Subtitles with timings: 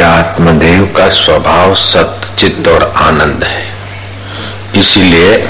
[0.00, 3.72] आत्मदेव का स्वभाव सत्य चित्त और आनंद है।
[4.74, 5.48] इसीलिए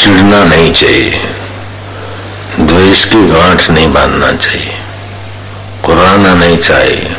[0.00, 1.22] चिड़ना नहीं चाहिए।
[2.60, 4.78] द्वेष की गांठ नहीं बांधना चाहिए।
[5.84, 7.16] कुराना नहीं चाहिए।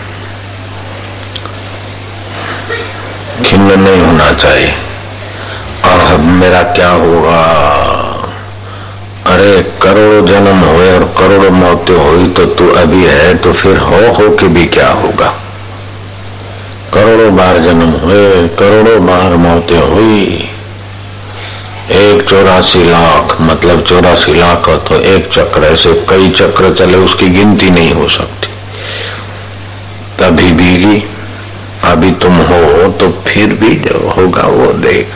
[3.46, 4.76] खिन्न नहीं होना चाहिए।
[5.86, 7.93] और अब मेरा क्या होगा?
[9.28, 9.52] अरे
[9.82, 14.30] करोड़ों जन्म हुए और करोड़ों मौतें हुई तो तू अभी है तो फिर हो हो
[14.36, 15.27] के भी क्या होगा?
[16.94, 20.49] करोड़ों बार जन्म हुए, करोड़ों बार मौतें हुई।
[21.91, 27.70] एक चौरासी लाख मतलब चौरासी लाख तो एक चक्र, ऐसे कई चक्र चले उसकी गिनती
[27.70, 28.52] नहीं हो सकती।
[30.20, 31.04] तभी भी
[31.84, 35.08] अभी तुम हो तो फिर भी जो होगा वो देख।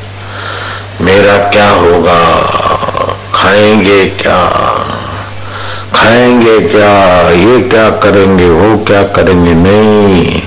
[1.02, 2.20] मेरा क्या होगा?
[3.48, 4.50] खाएँगे क्या?
[5.94, 7.30] खाएँगे क्या?
[7.30, 8.50] ये क्या करेंगे?
[8.50, 9.54] वो क्या करेंगे?
[9.54, 10.42] नहीं।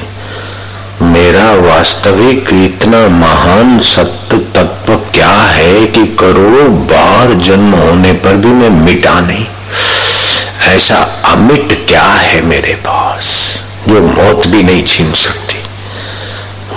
[1.03, 8.49] मेरा वास्तविक इतना महान सत्य तत्व क्या है कि करोड़ों बार जन्म होने पर भी
[8.49, 9.47] मैं मिटा नहीं?
[10.69, 15.63] ऐसा अमिट क्या है मेरे पास जो मौत भी नहीं छीन सकती?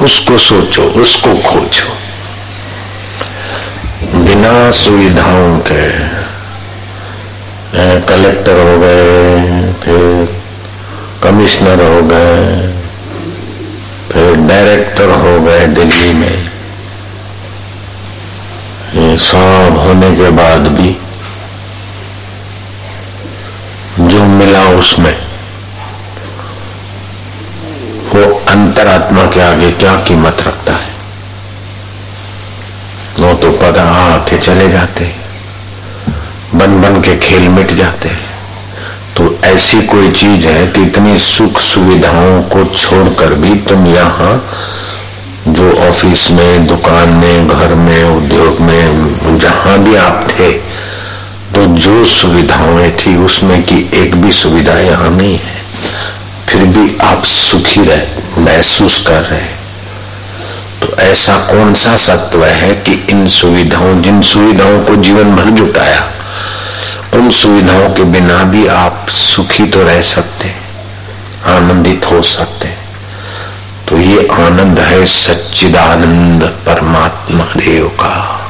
[0.05, 2.02] उसको सोचो, उसको खोजो।
[4.43, 5.83] बिना सुविधाओं के
[8.07, 10.01] कलेक्टर हो गए, फिर
[11.23, 12.67] कमिश्नर हो गए,
[14.11, 16.37] फिर डायरेक्टर हो गए दिल्ली में।
[18.95, 20.95] ये सब होने के बाद भी
[24.01, 25.15] जो मिला उसमें,
[28.13, 30.91] वो अंतरात्मा के आगे क्या कीमत रखता है?
[33.33, 35.05] वो तो पद आके चले जाते
[36.55, 38.09] बन बन के खेल मिट जाते।
[39.17, 44.35] तो ऐसी कोई चीज़ है कि इतनी सुख सुविधाओं को छोड़कर भी तुम यहाँ,
[45.47, 50.51] जो ऑफ़िस में, दुकान में, घर में, उद्योग में, जहाँ भी आप थे
[51.55, 55.61] तो जो सुविधाएँ थी उसमें की एक भी सुविधा यहाँ नहीं है।
[56.49, 59.41] फिर भी आप सुखी रहे, महसूस कर रहे
[60.83, 66.11] तो ऐसा कौन सा सत्व है कि इन सुविधाओं, जिन सुविधाओं को जीवन भर जुटाया,
[67.13, 70.49] उन सुविधाओं के बिना भी आप सुखी तो रह सकते,
[71.45, 72.67] आनंदित हो सकते।
[73.87, 78.41] तो ये आनंद है सच्चिदानंद परमात्मा देव का।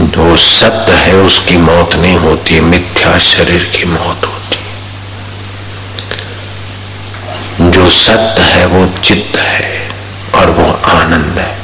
[0.00, 4.58] जो सत्य है उसकी मौत नहीं होती, मिथ्या शरीर की मौत होती।
[7.70, 9.79] जो सत्य है वो चित्त है।
[10.34, 11.58] और वो आनंद है।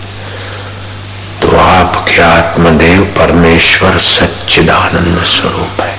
[1.43, 5.97] तो आपके आत्मदेव परमेश्वर सच्चिदानंद स्वरूप है।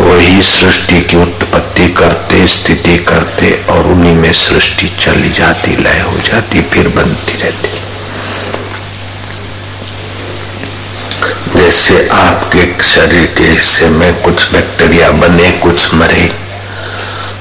[0.00, 6.18] वही सृष्टि की उत्पत्ति करते, स्थिति करते और उन्हीं में सृष्टि चली जाती, लय हो
[6.18, 7.70] जाती, फिर बनती रहती।
[11.58, 16.32] जैसे आपके शरीर के हिस्से में कुछ बैक्टीरिया बने, कुछ मरे,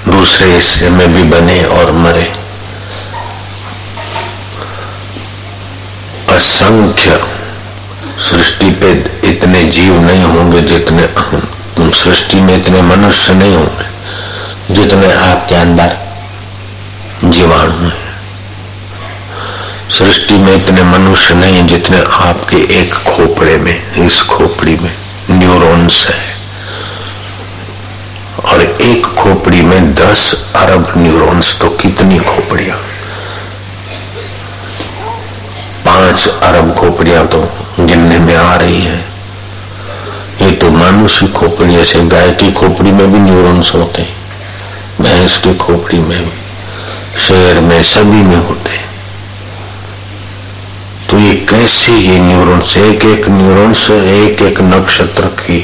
[0.07, 2.36] दूसरे हिस्से में भी बने और मरे
[6.37, 7.19] असंख्य
[8.21, 8.91] सृष्टि पे
[9.29, 11.07] इतने जीव नहीं होंगे जितने
[11.93, 15.95] सृष्टि में इतने मनुष्य नहीं होंगे, जितने आपके अंदर
[17.23, 18.05] जीवाणु हैं।
[19.91, 24.91] सृष्टि में इतने मनुष्य नहीं जितने आपके एक खोपड़े में, इस खोपड़ी में
[25.31, 26.19] न्यूरॉन्स है।
[28.45, 32.77] और एक खोपड़ी में दस अरब न्यूरॉन्स तो कितनी खोपड़ियाँ?
[35.87, 37.39] पाँच अरब खोपड़ियाँ तो
[37.79, 39.05] गिनने में आ रही है।
[40.41, 44.15] ये तो मनुष्य खोपड़ी, ऐसे गाय की खोपड़ी में भी न्यूरॉन्स होते हैं,
[45.01, 48.85] भैंस की खोपड़ी में भी शेर में, सभी में होते हैं।
[51.09, 55.59] तो ये कैसे ये न्यूरॉन्स एक एक न्यूरॉन्स एक एक नक्षत्र की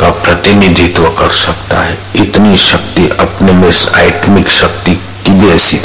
[0.00, 1.98] का प्रतिनिधित्व कर सकता है?
[2.16, 4.94] इतनी शक्ति अपने में, आत्मिक शक्ति
[5.24, 5.80] की भी ऐसी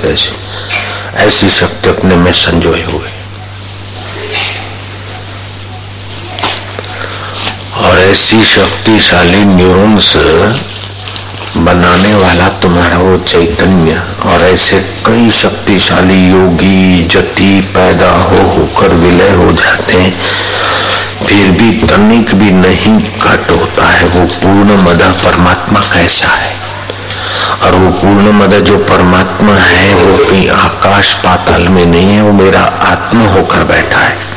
[1.18, 3.15] ऐसी शक्ति अपने में संजोए हुए।
[7.86, 10.18] और ऐसी शक्तिशाली न्यूरॉन्स
[11.58, 19.32] बनाने वाला तुम्हारा वो चैतन्य और ऐसे कई शक्तिशाली योगी जति पैदा हो होकर विलय
[19.32, 20.22] हो जाते हैं।
[21.26, 26.56] फिर भी तनिक भी नहीं घट होता है। वो पूर्ण मदा परमात्मा कैसा है।
[27.64, 32.32] और वो पूर्ण मदा जो परमात्मा है, वो कहीं आकाश पाताल में नहीं है, वो
[32.32, 34.35] मेरा आत्मा होकर बैठा है।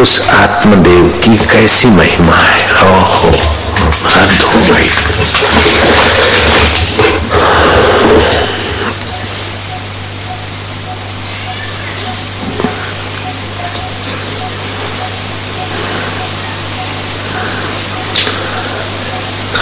[0.00, 2.66] उस आत्मदेव की कैसी महिमा है?
[2.82, 3.30] ओहो
[4.04, 4.88] हद हो गई।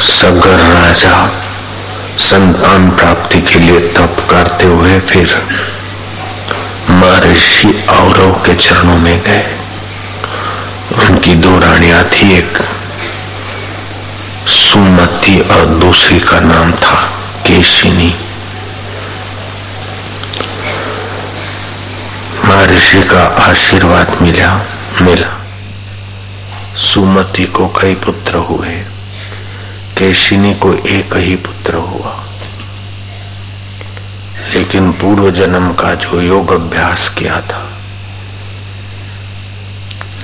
[0.03, 1.27] सगर राजा
[2.19, 5.43] संतान प्राप्ति के लिए तप करते हुए फिर
[6.91, 9.56] महर्षि औरव के चरणों में गए।
[11.27, 12.59] उनकी दो रानियाँ थी, एक
[14.47, 16.95] सुमति और दूसरी का नाम था
[17.47, 18.15] केशिनी।
[22.45, 24.55] महर्षि का आशीर्वाद मिला
[25.03, 25.33] मिला।
[26.85, 28.79] सुमति को कई पुत्र हुए,
[29.99, 32.17] केशिनी को एक ही पुत्र हुआ।
[34.55, 37.66] लेकिन पूर्व जन्म का जो योग अभ्यास किया था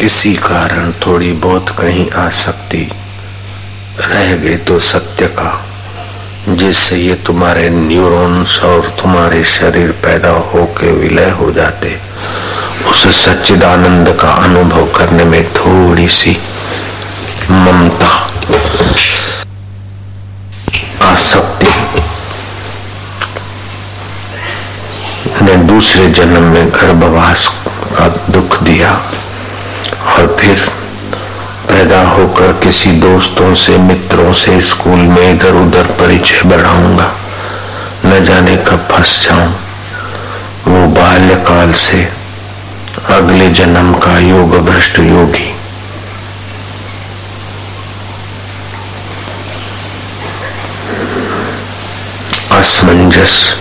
[0.03, 2.81] किसी कारण थोड़ी बहुत कहीं आसक्ति
[3.99, 5.51] रह गई तो सत्य का,
[6.49, 11.95] जिससे ये तुम्हारे न्यूरॉन्स और तुम्हारे शरीर पैदा होके विलय हो जाते।
[12.91, 16.37] उस सच्चिदानंद का अनुभव करने में थोड़ी सी
[17.51, 18.13] ममता,
[21.13, 21.73] आसक्ति।
[25.45, 27.49] ने दूसरे जन्म में गर्भवास
[27.95, 29.01] का दुख दिया।
[30.07, 30.59] और फिर
[31.69, 37.13] पैदा होकर किसी दोस्तों से, मित्रों से स्कूल में इधर उधर परिचय बढ़ाऊँगा।
[38.07, 39.55] न जाने कब फंस जाऊँ।
[40.69, 42.13] वो बाल्यकाल से
[43.07, 45.57] अगले जन्म का योग भ्रष्ट योगी।
[52.53, 53.57] असमंजस।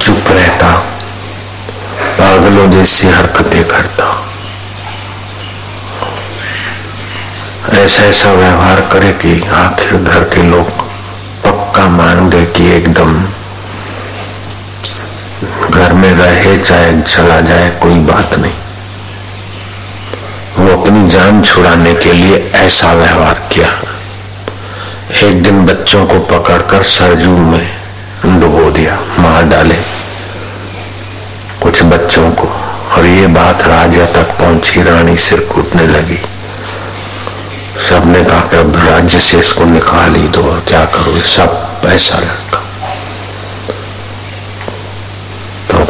[0.00, 0.93] चुप रहता।
[2.44, 4.06] पागलों जैसी हरकतें करता
[7.74, 10.82] ऐसा ऐसा व्यवहार करे कि आखिर घर के लोग
[11.44, 13.14] पक्का मान गए कि एकदम
[15.70, 18.52] घर में रहे चाहे चला जाए, कोई बात नहीं।
[20.58, 23.74] वो अपनी जान छुड़ाने के लिए ऐसा व्यवहार किया।
[25.24, 30.03] एक दिन बच्चों को पकड़कर सरजू में डुबो दिया, मार डाले।
[31.74, 32.46] कुछ बच्चों को,
[32.94, 36.18] और ये बात राजा तक पहुँची, रानी सिर कूटने लगी।
[37.82, 42.18] सबने कहा कि अब राज्य से इसको निकाल ही दो, और क्या करो सब पैसा
[42.18, 42.60] लड़का।
[45.70, 45.84] तो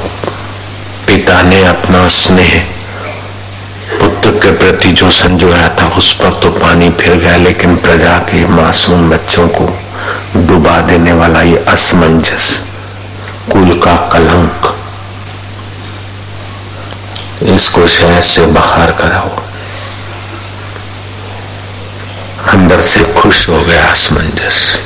[1.06, 2.58] पिता ने अपना स्नेह
[4.00, 8.46] पुत्र के प्रति जो संजोया था, उस पर तो पानी फिर गया, लेकिन प्रजा के
[8.48, 9.68] मासूम बच्चों को
[10.38, 12.48] डुबा देने वाला ये असमंजस,
[13.52, 14.72] कुल का कलंक
[17.42, 19.28] इसको शहर से बाहर कराओ।
[22.48, 24.78] अंदर से खुश हो गया असमंजस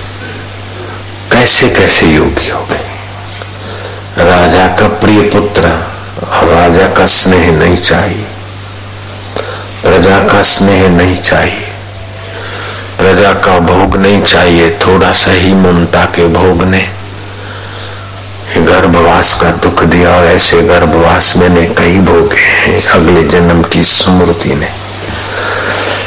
[1.32, 2.86] कैसे कैसे योगी हो गए?
[4.18, 5.68] राजा का प्रिय पुत्र
[6.44, 8.26] राजा का स्नेह नहीं चाहिए।
[9.82, 11.68] प्रजा का स्नेह नहीं चाहिए।
[12.98, 16.97] प्रजा का भोग नहीं चाहिए, थोड़ा सा ही ममता के भोग ने।
[18.56, 24.54] गर्भवास का दुख दिया और ऐसे गर्भवास मैंने कई भोगे हैं। अगले जन्म की स्मृति
[24.54, 24.68] ने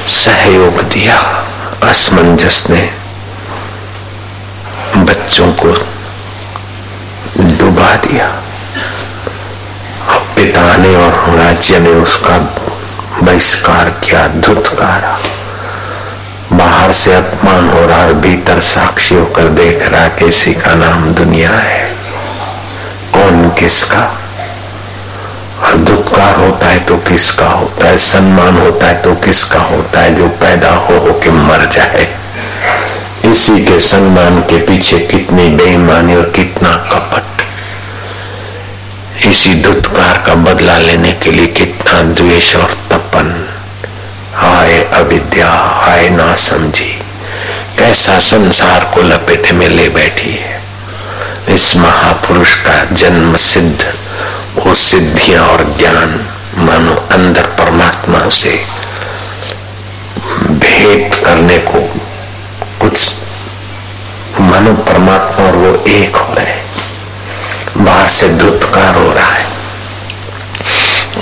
[0.08, 1.46] सहयोग दिया।
[1.84, 2.94] असमंजस ने
[4.98, 5.68] बच्चों को
[7.38, 8.28] डुबा दिया।
[10.36, 12.38] पिता ने और राज्य ने उसका
[13.24, 15.20] बहिष्कार किया, धुतकारा।
[16.54, 21.50] बाहर से अपमान हो रहा और भीतर साक्षी होकर देख रहा कि का नाम दुनिया
[21.50, 21.91] है।
[23.62, 24.18] किसका?
[25.64, 27.98] और दुत्कार होता है तो किसका होता है?
[27.98, 30.16] सम्मान होता है तो किसका होता है?
[30.16, 32.16] जो पैदा हो हो के मर जाए।
[33.26, 37.44] इसी के सम्मान के पीछे कितनी बेईमानी और कितना कपट।
[39.26, 43.48] इसी दुत्कार का बदला लेने के लिए कितना द्वेष और तपन।
[44.34, 47.02] हाय अविद्या, हाय ना समझी
[47.78, 50.61] कैसा संसार को लपेटे में ले बैठी है।
[51.54, 53.86] इस महापुरुष का जन्म सिद्ध,
[54.58, 56.14] वो सिद्धियाँ और ज्ञान
[56.58, 58.52] मानो अंदर परमात्मा से
[60.52, 61.82] भेंट करने को
[62.82, 63.10] कुछ
[64.40, 69.46] मानो परमात्मा और वो एक हो रहे बाहर से दुत्कार हो रहा है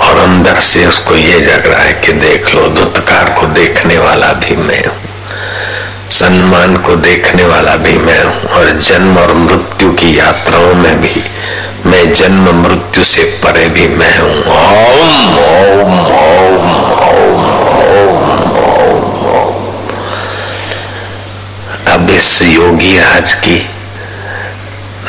[0.00, 4.32] और अंदर से उसको ये जग रहा है कि देख लो दुत्कार को देखने वाला
[4.32, 4.98] भी मैं हूँ
[6.10, 11.22] सम्मान को देखने वाला भी मैं हूँ और जन्म और मृत्यु की यात्राओं में भी,
[11.86, 16.64] मैं जन्म मृत्यु से परे भी मैं हूँ। ओम ओम ओम
[17.08, 18.24] ओम ओम
[21.90, 23.56] ओम। इस योगी राज की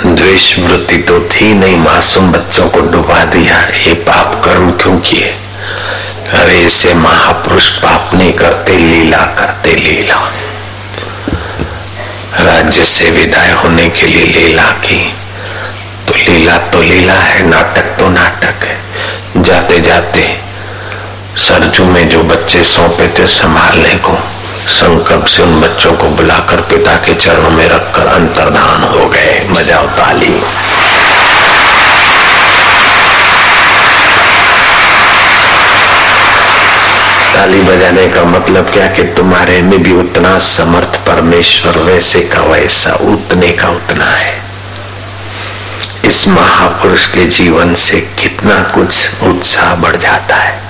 [0.06, 3.58] द्वेष वृत्ति तो थी नहीं, मासूम बच्चों को डुबा दिया।
[3.88, 5.28] ये पाप कर्म क्यों किए?
[6.34, 10.32] अरे इसे महापुरुष पाप नहीं करते, लीला करते, लीला।
[12.42, 15.00] राज्य से विदाई होने के लिए लीला की।
[16.08, 20.24] तो लीला तो लीला है, नाटक तो नाटक है। जाते जाते
[21.38, 24.18] सरजू में जो बच्चे सौंपे थे संभालने को।
[24.70, 29.82] संकल्प से उन बच्चों को बुलाकर पिता के चरणों में रखकर अंतर्धान हो गए। मज़ा
[29.98, 30.36] ताली
[37.34, 42.94] ताली बजाने का मतलब क्या कि तुम्हारे में भी उतना समर्थ परमेश्वर वैसे का वैसा
[42.94, 44.42] उतने का उतना है।
[46.06, 50.62] इस महापुरुष के जीवन से कितना कुछ उत्साह बढ़ जाता है।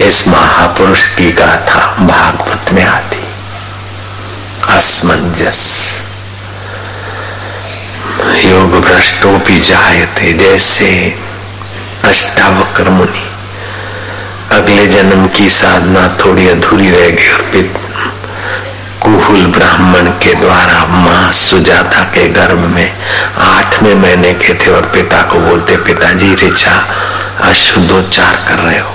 [0.00, 3.24] इस महापुरुष की गाथा भागवत में आती।
[4.68, 5.92] असमंजस।
[8.44, 11.18] योग भ्रष्टो भी जाए थे जैसे
[12.04, 13.35] अष्टावक्र मुनि
[14.56, 17.62] अगले जन्म की साधना थोड़ी अधूरी रह गई और
[19.02, 22.92] कुहुल ब्राह्मण के द्वारा माँ सुजाता के गर्भ में
[23.38, 26.86] आठवें महीने के थे और पिता को बोलते, पिताजी, ऋचा,
[27.40, 28.92] अशुद्धोच्चार कर रहे हो।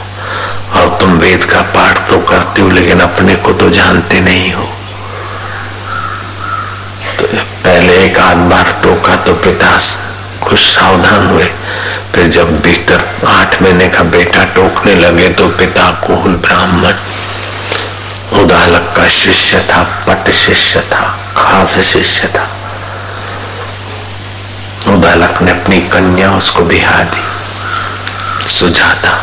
[0.74, 4.66] और तुम वेद का पाठ तो करते हो, लेकिन अपने को तो जानते नहीं हो।
[7.20, 7.28] तो
[7.66, 9.78] पहले एक आध बार टोका तो पिता
[10.42, 11.50] कुछ सावधान हुए।
[12.16, 16.94] फिर जब भीतर आठ महीने का बेटा टोकने लगे तो पिता कुहुल ब्राह्मण?
[18.42, 21.06] उदालक का शिष्य था, पट शिष्य था,
[21.38, 22.48] खास शिष्य था।
[24.94, 27.24] उदालक ने अपनी कन्या उसको बिहा दी,
[28.50, 29.18] सुजाता।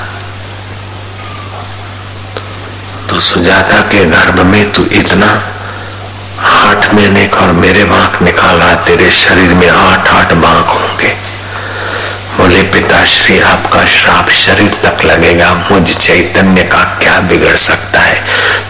[3.08, 5.30] तो सुजाता के गर्भ में तू इतना
[6.48, 11.16] आठ महीने का और मेरे बांक निकाल रहा तेरे शरीर में आठ आठ बांक होंगे।
[12.38, 18.22] बोले, पिताश्री, आपका श्राप शरीर तक लगेगा। मुझ चैतन्य का क्या बिगड़ सकता है?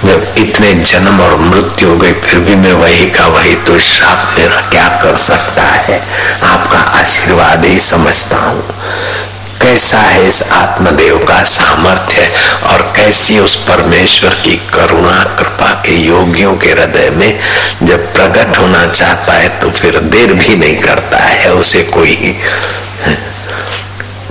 [0.05, 4.35] जब इतने जन्म और मृत्यु हो गई, फिर भी मैं वही का वही तो श्राप
[4.39, 6.01] मेरा क्या कर सकता है?
[6.43, 8.69] आपका आशीर्वाद ही समझता हूँ।
[9.63, 12.31] कैसा है इस आत्मदेव का सामर्थ्य
[12.63, 17.39] और कैसी उस परमेश्वर की करुणा, कृपा के योगियों के हृदय में
[17.83, 22.39] जब प्रकट होना चाहता है तो फिर देर भी नहीं करता है उसे कोई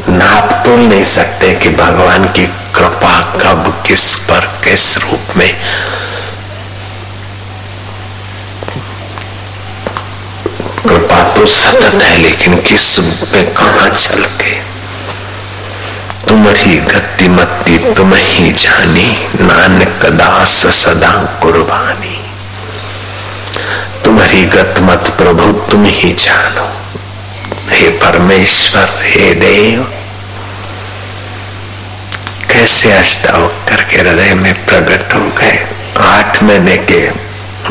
[0.10, 5.54] नाप तोल नहीं सकते कि भगवान की कृपा कब, किस पर, किस रूप में।
[10.84, 14.52] कृपा तो सतत है, लेकिन किसमें कहा चल के।
[16.28, 22.20] तुम्हारी गति मती तुम ही जानी, नानक दास सदा कुर्बानी।
[24.06, 26.77] तुम्हारी गत मत प्रभु, तुम ही जानो।
[27.78, 29.84] हे परमेश्वर, हे देव,
[32.52, 35.68] कैसे अष्टावक्र के हृदय में प्रकट हो गए?
[35.98, 37.10] आठ महीने के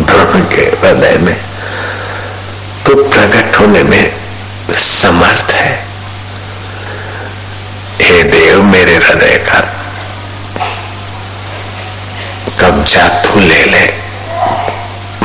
[0.00, 1.40] भ्रम के हृदय में
[2.86, 4.12] तो प्रकट होने में
[4.72, 5.86] समर्थ है।
[8.02, 9.60] हे देव, मेरे हृदय का
[12.60, 13.94] कब्जा तू ले ले।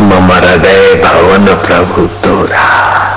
[0.01, 3.10] मम हृदय भवन प्रभु तोरा।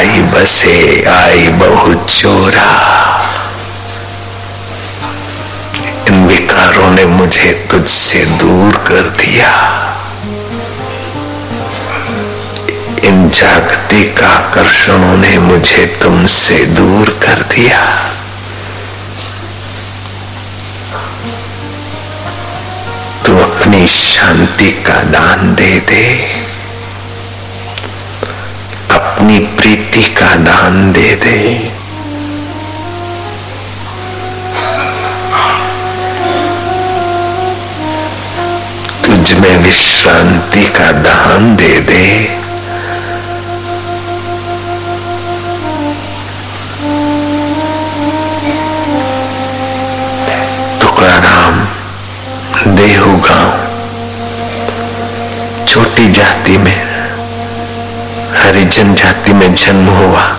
[0.00, 2.68] ताई बसे, आई बहुत चोरा।
[6.08, 9.50] इन विकारों ने मुझे तुझसे दूर कर दिया।
[13.04, 17.84] इन जागतिक आकर्षणों ने मुझे तुमसे दूर कर दिया।
[23.26, 26.49] तू अपनी शांति का दान दे दे।
[29.20, 31.40] अपनी प्रीति का दान दे दे।
[39.04, 42.08] तुझ में विश्रांति का दान दे दे।
[52.76, 53.52] देहू गाँव,
[55.66, 56.89] छोटी जाति में
[58.40, 60.36] हरिजन जाति में जन्म हुआ।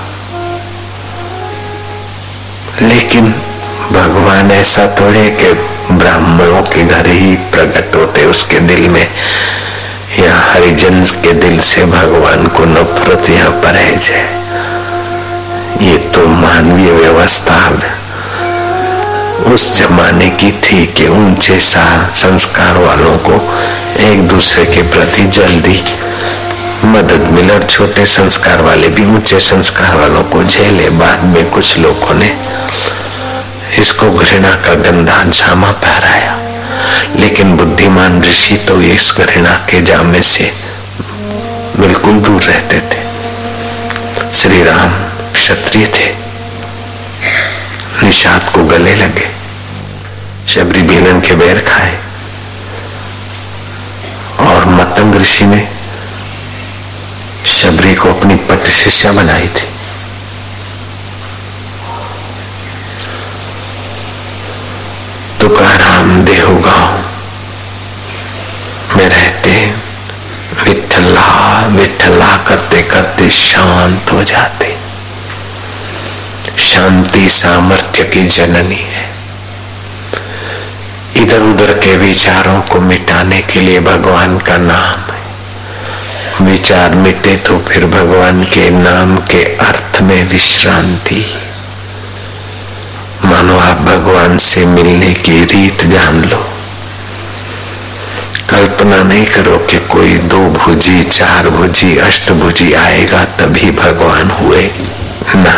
[2.82, 3.26] लेकिन
[3.92, 5.54] भगवान ऐसा थोड़े कि
[5.94, 9.08] ब्राह्मणों के घर ही प्रकट होते उसके दिल में।
[10.20, 13.96] या हरिजन के दिल से भगवान को नफरत यहाँ पर है।
[15.82, 17.70] ये तो मानवीय व्यवस्था
[19.54, 23.34] उस जमाने की थी कि ऊँचे सा संस्कार वालों को
[24.00, 25.84] एक दूसरे के प्रति जल्दी
[26.86, 31.78] मदद मिले और छोटे संस्कार वाले भी ऊँचे संस्कार वालों को झेले। बाद में कुछ
[31.78, 32.38] लोगों ने
[33.78, 36.38] इसको घृणा का गंदा जामा पहराया।
[37.16, 40.52] लेकिन बुद्धिमान ऋषि तो इस घृणा के जामे से
[41.80, 43.02] बिल्कुल दूर रहते थे।
[44.34, 44.90] श्री राम
[45.34, 46.16] क्षत्रिय थे।
[48.04, 49.30] निषाद को गले लगे।
[50.48, 52.00] शबरी बीनन के बैर खाए।
[54.40, 55.81] और मतंग ऋषि ने
[58.02, 59.70] को अपनी पट शिष्या बनाई थी।
[65.42, 66.98] तुकाराम देहु गाँव
[68.98, 69.54] में रहते
[70.64, 71.30] विठला
[71.68, 74.76] विठला करते करते शांत हो जाते।
[76.60, 79.10] शांति सामर्थ्य की जननी है।
[81.18, 85.11] इधर उधर के विचारों को मिटाने के लिए भगवान का नाम
[86.62, 91.26] विचार मिटे तो फिर भगवान के नाम के अर्थ में विश्रांति।
[93.26, 96.44] मानो आप भगवान से मिलने की रीत जान लो।
[98.50, 104.70] कल्पना नहीं करो कि कोई दो भुजी, चार भुजी अष्टभुजी आएगा तभी भगवान हुए।
[105.36, 105.58] ना।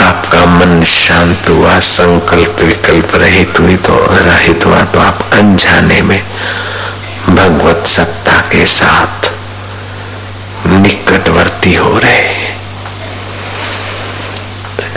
[0.00, 6.22] आपका मन शांत हुआ, संकल्प विकल्प रहित हुई तो रहित हुआ तो आप अनजाने में
[7.42, 9.30] भगवत सत्ता के साथ
[10.66, 12.50] निकटवर्ती हो रहे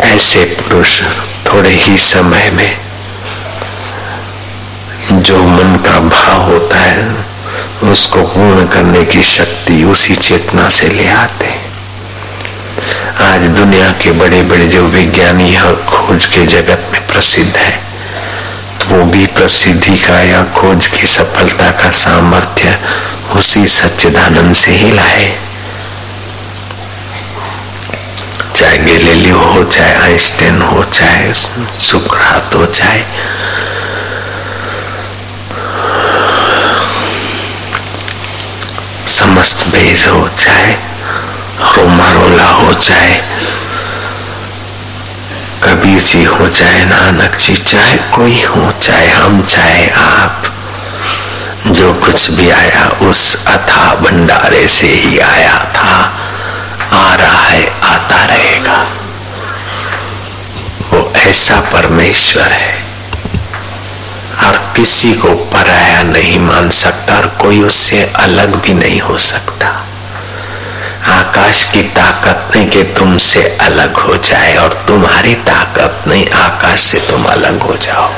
[0.08, 1.02] ऐसे पुरुष
[1.48, 2.78] थोड़े ही समय में
[5.24, 7.08] जो मन का भाव होता है,
[7.92, 11.50] उसको पूर्ण करने की शक्ति उसी चेतना से ले आते
[13.24, 15.56] आज दुनिया के बड़े बड़े जो विज्ञानी
[15.88, 17.85] खोज के जगत में प्रसिद्ध है।
[18.90, 22.78] वो भी प्रसिद्धि का या खोज की सफलता का सामर्थ्य
[23.36, 25.26] उसी सच्चिदानंद से ही लाए।
[28.56, 31.34] चाहे गेलेलियो हो, चाहे आइंस्टाइन हो, चाहे
[31.80, 33.04] सुकरात हो, चाहे
[39.16, 40.74] समस्त भेद हो, चाहे
[41.76, 43.16] रोमारोला हो, चाहे
[45.66, 50.44] कबीर जी हो चाहे नानक जी, चाहे कोई हो, चाहे हम, चाहे आप।
[51.68, 56.18] जो कुछ भी आया, उस अथा भंडारे से ही आया था।
[56.94, 58.88] आ रहा है, आता रहेगा।
[60.92, 62.86] वो ऐसा परमेश्वर है।
[64.44, 69.85] और किसी को पराया नहीं मान सकता, और कोई उससे अलग भी नहीं हो सकता।
[71.06, 77.00] आकाश की ताकत नहीं कि तुमसे अलग हो जाए और तुम्हारी ताकत नहीं, आकाश से
[77.00, 78.10] तुम अलग हो जाओ।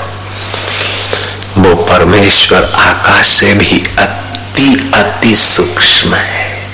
[1.58, 6.70] वो परमेश्वर आकाश से भी अति अति सूक्ष्म है।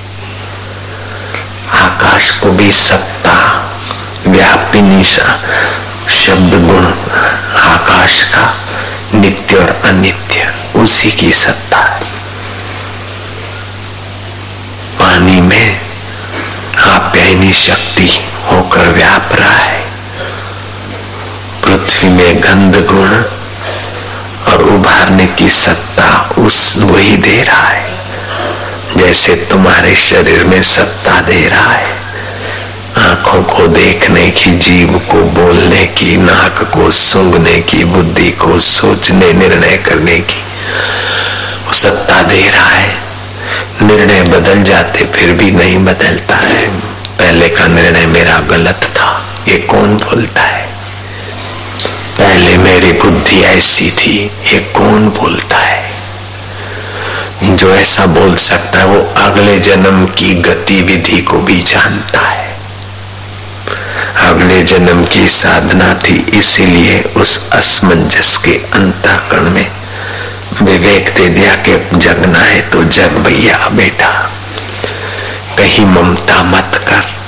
[1.81, 3.37] आकाश को भी सत्ता
[4.27, 6.85] व्यापिनी शब्द गुण,
[7.61, 8.53] आकाश का
[9.13, 12.01] नित्य और अनित्य, उसी की सत्ता है।
[14.99, 15.72] पानी में
[17.13, 18.09] आप्यायनी शक्ति
[18.51, 19.81] होकर व्याप रहा है।
[21.63, 23.09] पृथ्वी में गंध गुण
[24.51, 27.91] और उभारने की सत्ता उस वही दे रहा है।
[28.97, 31.97] जैसे तुम्हारे शरीर में सत्ता दे रहा है।
[32.97, 39.33] आँखों को देखने की, जीव को बोलने की, नाक को सूंघने की, बुद्धि को सोचने,
[39.33, 40.43] निर्णय करने की
[41.73, 42.97] सत्ता दे रहा है।
[43.81, 46.92] निर्णय बदल जाते फिर भी नहीं बदलता है।
[47.33, 50.63] पहले का निर्णय मेरा गलत था। ये कौन बोलता है?
[52.17, 55.91] पहले मेरी बुद्धि ऐसी थी, ये कौन बोलता है?
[57.43, 62.57] जो ऐसा बोल सकता है, वो अगले जन्म की गतिविधि को भी जानता है।
[64.15, 69.71] अगले जन्म की साधना थी, इसीलिए उस असमंजस के अंतकरण में
[70.61, 74.31] विवेक दे दिया कि जगना है तो जग भैया, बेटा।
[75.57, 77.22] कहीं ममता मत कर।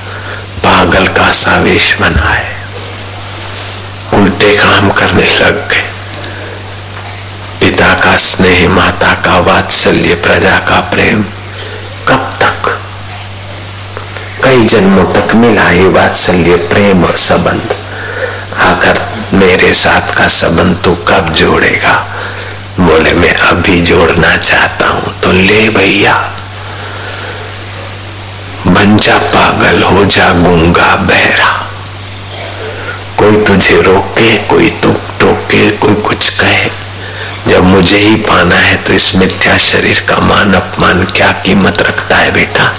[0.65, 2.53] पागल का सावेश बना है
[4.13, 5.83] उल्टे काम करने लग गए।
[7.59, 11.23] पिता का स्नेह, माता का वात्सल्य, प्रजा का प्रेम,
[12.07, 12.69] कब तक?
[14.43, 17.75] कई जन्मों तक मिला ये वात्सल्य, प्रेम और संबंध।
[18.61, 18.99] आकर
[19.33, 21.93] मेरे साथ का संबंध तो कब जोड़ेगा?
[22.79, 26.15] बोले, मैं अभी जोड़ना चाहता हूँ तो ले भैया।
[28.85, 31.69] बन जा पागल हो जा गूँगा बहरा।
[33.17, 36.69] कोई तुझे रोके कोई तू टोके कोई कुछ कहे।
[37.47, 42.15] जब मुझे ही पाना है तो इस मिथ्या शरीर का मान अपमान क्या कीमत रखता
[42.15, 42.73] है बेटा?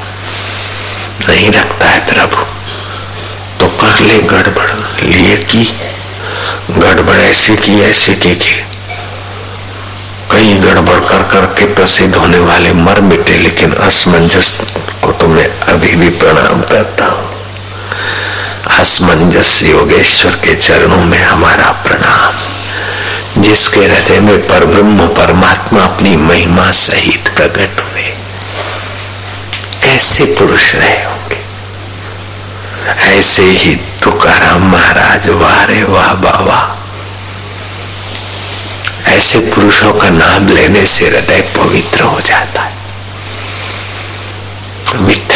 [1.29, 2.43] नहीं रखता है प्रभु।
[3.61, 4.71] तो कर ले गड़बड़
[5.03, 5.81] लिए की?
[6.71, 8.67] गड़बड़ ऐसे की ऐसे की, की
[10.31, 14.59] कई गड़बड़ कर करके प्रसिद्ध होने वाले मर मिटे लेकिन असमंजस
[15.05, 17.43] को तो मैं अभी भी प्रणाम करता हूँ।
[18.81, 22.33] असमंजस योगेश्वर के चरणों में हमारा प्रणाम।
[23.43, 28.03] जिसके हृदय में पर ब्रह्म परमात्मा अपनी महिमा सहित प्रकट हुए।
[29.83, 31.45] कैसे पुरुष रहे होंगे?
[33.19, 36.77] ऐसे ही तुकाराम महाराज वाह रे वाह बाबा।
[39.07, 42.76] ऐसे पुरुषों का नाम लेने से हृदय पवित्र हो जाता है।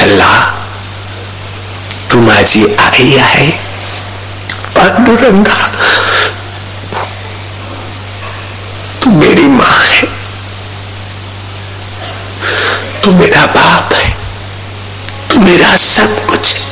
[0.01, 0.57] विठला
[2.11, 3.51] तू माझी आई आहे.
[4.77, 5.57] पांडुरंगा,
[9.03, 10.03] तू मेरी माँ है.
[13.05, 14.09] तू मेरा बाप है.
[15.31, 16.63] तू मेरा सब कुछ है.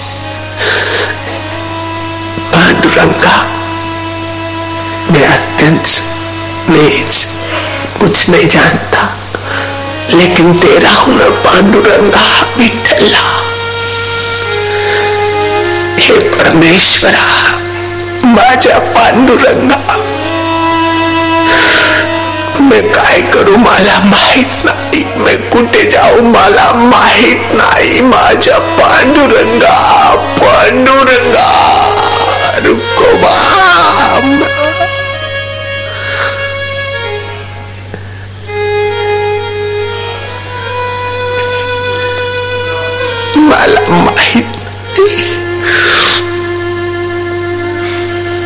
[2.52, 3.36] पांडुरंगा,
[5.10, 5.86] मैं अत्यंत
[6.70, 7.28] नीच
[8.00, 9.06] कुछ नहीं जानता.
[10.10, 13.24] लेकिन तेरा हूँ मैं पांडुरंगा विठला।
[15.98, 17.24] हे परमेश्वरा,
[18.24, 19.76] माझ्या पांडुरंगा
[22.60, 25.04] मैं काय करू मला माहित नाही.
[25.16, 28.00] मैं कुठे जाऊ मला माहित नाही.
[28.00, 29.76] माझ्या पांडुरंगा
[30.40, 31.46] पांडुरंगा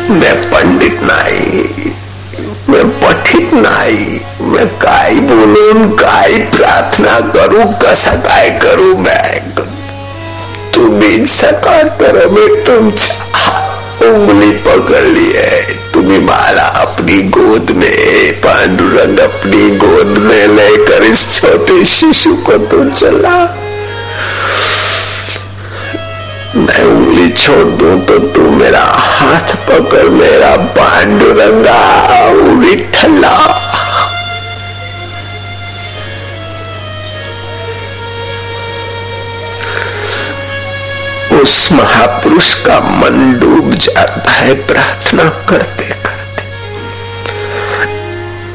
[0.09, 1.63] मैं पंडित नाही।
[2.69, 9.39] मैं पठित नाही। मैं काय बोलून काय प्रार्थना करू कसा काय करू मैं।
[10.75, 15.61] तुम्ही सकाळ तर मी तुमच्या उंगली पकड़ली है
[15.93, 22.89] तुम्ही मला अपनी गोद में, पांडुरंग अपनी गोद में लेकर इस छोटे शिशु को तो
[22.89, 23.62] चला।
[26.63, 31.79] मैं उंगली छोड़ दूँ तो तू मेरा हाथ पकड़, मेरा पांडुरंगा
[32.59, 33.35] विठला
[41.33, 46.43] उस महापुरुष का मन डूब जाता है प्रार्थना करते करते।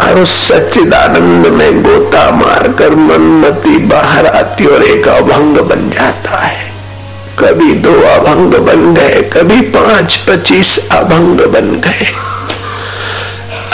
[0.05, 6.68] और उस सच्चिदानंद में गोता मारकर मनमती बाहर आती और एक अभंग बन जाता है।
[7.41, 12.07] कभी दो अभंग बन गए, कभी पाँच पच्चीस अभंग बन गए।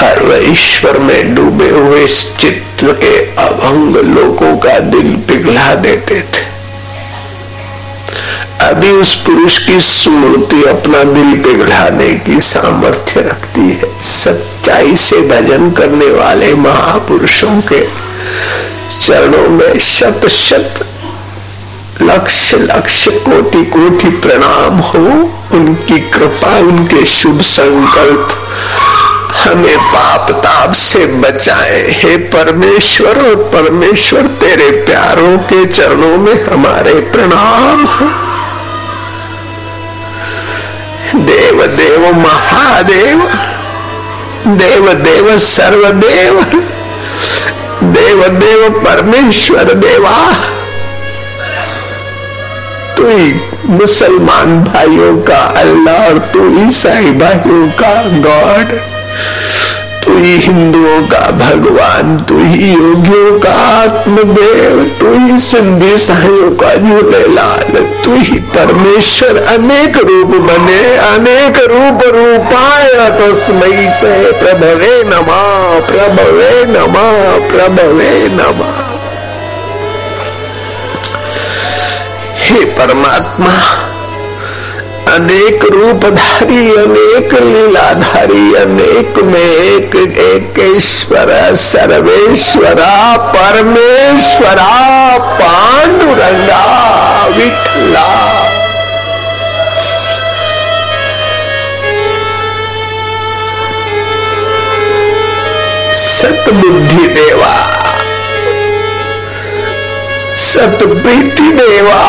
[0.07, 2.07] और वह ईश्वर में डूबे हुए
[2.41, 6.53] चित्र के अभंग लोगों का दिल पिघला देते थे।
[8.67, 15.71] अभी उस पुरुष की स्मृति अपना दिल पिघलाने की सामर्थ्य रखती है। सच्चाई से भजन
[15.71, 17.85] करने वाले महापुरुषों के
[19.01, 20.87] चरणों में शत शत
[22.03, 24.99] लक्ष्य लक्ष्य कोटि कोटि प्रणाम हो।
[25.57, 28.29] उनकी कृपा, उनके शुभ संकल्प
[29.37, 36.95] हमें पाप ताप से बचाए। हे परमेश्वर और परमेश्वर, तेरे प्यारों के चरणों में हमारे
[36.95, 38.07] प्रणाम हो।
[41.19, 43.19] देव देव, महादेव,
[44.47, 46.43] देव देव, सर्वदेव,
[47.85, 50.37] देव देव, परमेश्वर, देवा
[52.97, 53.33] तू ही
[53.69, 57.95] मुसलमान भाइयों का अल्लाह और तू ईसाई भाइयों का
[58.27, 58.79] गॉड
[60.05, 63.53] तू ही हिंदुओं का भगवान तू ही योगियों का
[63.83, 72.03] आत्मदेव तू ही सिंधी साइयों का झूलेलाल तू ही परमेश्वर अनेक रूप बने, अनेक रूप
[72.17, 72.89] रूपाय
[73.21, 75.43] तस्मयी से, प्रभवे नमा
[75.89, 77.11] प्रभवे नमा
[77.49, 78.84] प्रभवे नमा।
[82.45, 83.53] हे परमात्मा,
[85.15, 94.71] अनेक रूपधारी, अनेक लीलाधारी, अनेक में एक एक ईश्वर सर्वेश्वरा, परमेश्वरा,
[95.41, 96.65] पांडुरंगा
[97.27, 98.09] विठला
[105.95, 107.84] सतबुद्धि देवा
[110.55, 112.01] सतप्रीति देवा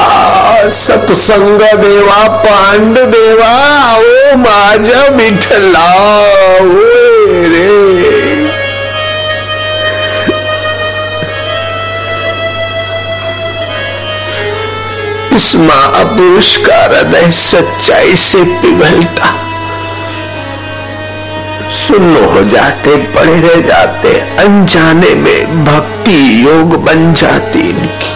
[0.70, 3.48] सत्संग देवा पांड देवा
[3.96, 5.88] ओ माझा मिठला
[7.52, 7.70] रे.
[15.36, 19.34] इस महापुरुष का हृदय सच्चाई से पिघलता।
[21.76, 28.14] सुन हो जाते पड़े रह जाते, अनजाने में भक्ति योग बन जाती इनकी।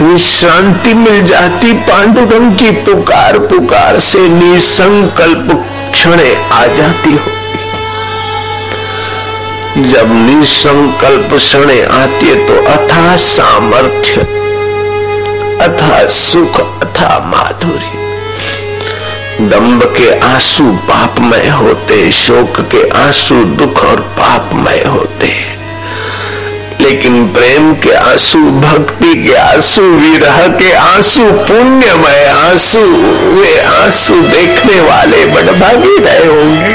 [0.00, 5.48] विश्रांति मिल जाती, पांडुरंग की पुकार पुकार से निसंकल्प
[5.92, 6.20] क्षण
[6.52, 7.34] आ जाती हो
[9.84, 14.20] जब निसंकल्प क्षण आती है तो अथा सामर्थ्य,
[15.64, 17.94] अथा सुख, अथा माधुर्य।
[19.50, 25.26] दम्ब के आँसू पापमय होते, शोक के आँसू दुख और पापमय होते
[26.80, 32.80] लेकिन प्रेम के आँसू, भक्ति के आँसू, विरह के आँसू, पुण्यमय आँसू,
[33.40, 36.74] वे आँसू देखने वाले बड़भागी रहे होंगे।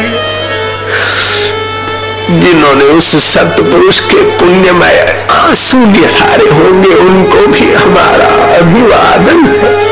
[2.42, 9.91] जिन्होंने उस सतपुरुष के पुण्यमय आँसू निहारे होंगे, उनको भी हमारा अभिवादन है।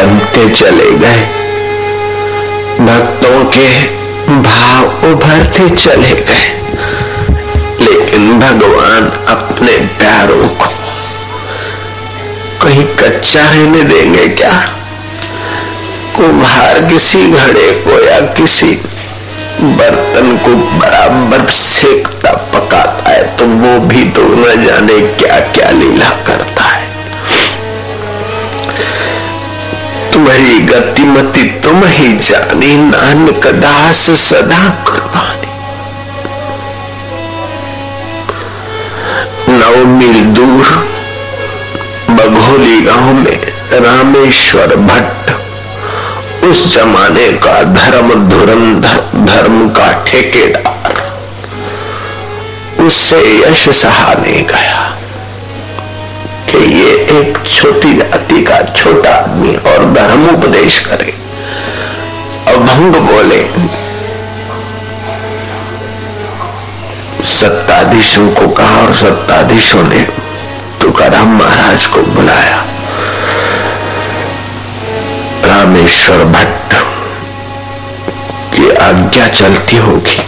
[0.00, 1.20] बनते चले गए।
[2.80, 3.68] भक्तों के
[4.42, 6.46] भाव उभरते चले गए।
[7.80, 10.68] लेकिन भगवान अपने प्यारों को
[12.62, 14.54] कहीं कच्चा रहने देंगे क्या?
[16.16, 18.72] कुम्हार किसी घड़े को या किसी
[19.60, 26.10] बर्तन को बराबर सेकता, पकाता है तो वो भी तो न जाने क्या क्या लीला
[26.26, 26.69] करता है।
[30.12, 35.48] तुम्हारी गतिमति तुम ही जानी, नानक दास सदा कुर्बानी।
[39.58, 40.66] नौ मील दूर,
[42.10, 45.30] बघोली गाँव में रामेश्वर भट्ट।
[46.44, 50.70] उस जमाने का धर्म धुरंधर, धर्म का ठेकेदार।
[52.84, 54.89] उससे यश सहा नहीं गया।
[57.20, 61.12] एक छोटी जाति का छोटा आदमी और धर्म उपदेश करे।
[62.54, 63.40] अभंग बोले,
[67.24, 70.00] सत्ताधीशों को कहा और सत्ताधीशों ने
[70.80, 72.64] तुकाराम महाराज को बुलाया।
[75.46, 76.74] रामेश्वर भट्ट
[78.54, 80.18] की आज्ञा चलती होगी।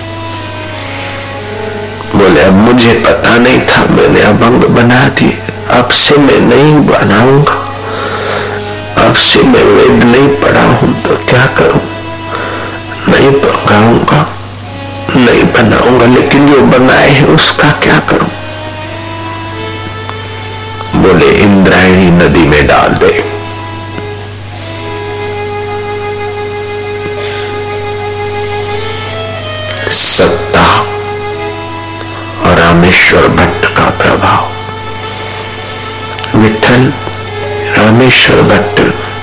[2.16, 5.38] बोले, अब मुझे पता नहीं था, मैंने अभंग बना दी
[5.72, 7.54] अब से मैं नहीं बनाऊँगा।
[9.06, 11.80] अब से मैं वेद नहीं पढ़ा हूँ तो क्या करूँ?
[13.08, 14.26] नहीं पढ़ाऊँगा
[15.16, 18.28] नहीं बनाऊँगा, लेकिन जो बनाए हैं उसका क्या करूँ?
[21.02, 23.12] बोले, इंद्रायणी नदी में डाल दे।
[29.90, 30.66] सत्ता
[32.42, 34.51] और रामेश्वर भट्ट का प्रभाव।
[36.72, 36.92] विठल
[37.76, 38.80] रामेश्वर भट्ट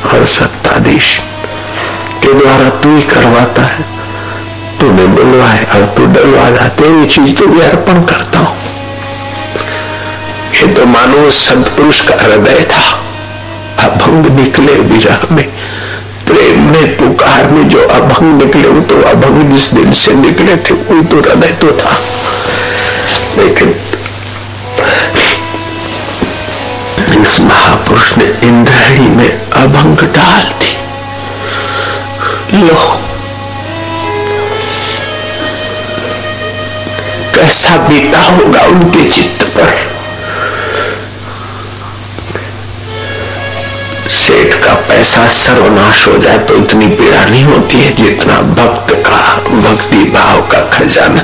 [0.08, 1.18] और सत्ताधीश.
[2.24, 3.84] के द्वारा तू ही करवाता है,
[4.80, 8.56] तूने बुलवाए और तू डलवा तेरी चीज़ तो भी अर्पण करता हूँ.
[10.56, 12.86] ये तो मानो सदपुरुष का हृदय था.
[13.80, 15.48] अभंग निकले विरह में,
[16.28, 20.74] प्रेम में पुकार में जो अभंग निकले, वो तो अभंग जिस दिन से निकले थे,
[20.74, 21.98] वही तो हृदय तो था.
[23.38, 23.74] लेकिन
[27.22, 30.78] उस महापुरुष ने इंद्राणी में अभंग डाल दी।
[32.68, 32.96] लो।
[37.36, 40.00] कैसा बीता होगा उनके चित्त पर?
[44.10, 49.36] सेठ का पैसा सर्वनाश हो जाए तो इतनी पीड़ा नहीं होती है जितना भक्त का,
[49.36, 51.22] भक्ति भाव का खजाना।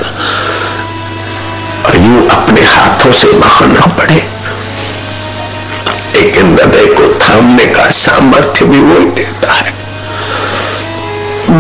[1.86, 4.35] और यूँ अपने हाथों से बहाना पड़े।
[6.26, 9.74] लेकिन हृदय को थामने का सामर्थ्य भी वही देता है।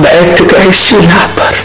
[0.02, 1.58] बैठ गए शिला पर।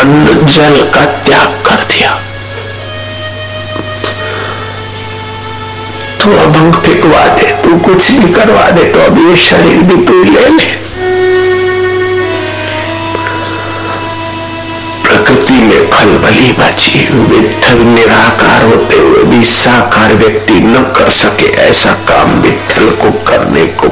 [0.00, 2.14] अन्न जल का त्याग कर दिया।
[6.20, 10.22] तू अभंग फेंकवा दे, तू कुछ भी करवा दे तो अब ये शरीर भी तू
[10.24, 10.79] ले ले।
[15.50, 21.92] प्रकृति में खलबली बची विठल निराकार होते हुए भी साकार व्यक्ति न कर सके ऐसा
[22.08, 23.88] काम विठल को करने को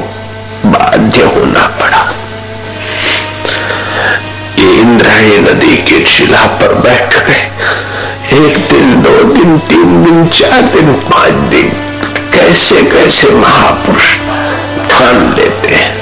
[0.65, 2.01] बाध्य होना पड़ा।
[4.59, 7.43] ये इंद्रायणी नदी के शिला पर बैठ गए।
[8.39, 11.71] एक दिन, दो दिन, तीन दिन, चार दिन, पाँच दिन,
[12.33, 14.15] कैसे कैसे महापुरुष
[14.89, 15.98] ठान लेते हैं।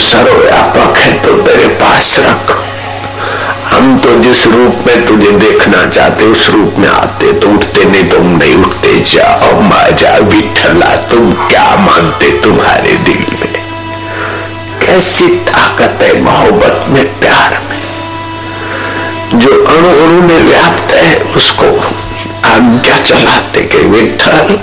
[0.00, 2.56] सर्वव्यापक है तो तेरे पास रख।
[3.72, 8.08] हम तो जिस रूप में तुझे देखना चाहते, उस रूप में आते तो उठते, नहीं
[8.08, 13.52] तुम नहीं उठते। जाओ माजा, विठला, तुम क्या मानते तुम्हारे दिल में?
[14.80, 17.80] कैसी ताकत है मोहब्बत में, प्यार में?
[19.38, 21.66] जो अणु अणु में व्याप्त है, उसको
[22.44, 24.58] आज्ञा चलाते कि विठल?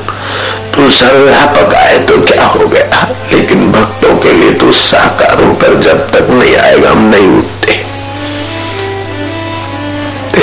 [0.78, 3.08] तू सर्वव्यापक आए तो क्या हो गया?
[3.32, 7.74] लेकिन भक्तों के लिए तू साकार होकर जब तक नहीं आएगा, हम नहीं उठते।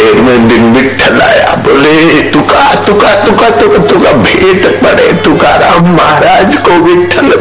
[0.01, 6.57] एक में दिन विठल आया बोले, तुका तुका तुका तुका तुका भेद पड़े तुकार महाराज
[6.57, 7.37] को विठल